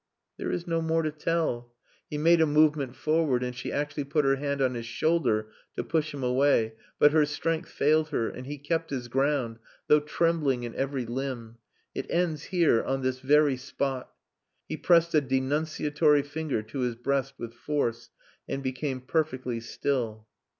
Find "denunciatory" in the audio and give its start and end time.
15.21-16.23